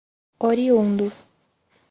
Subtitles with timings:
[0.47, 1.13] oriundo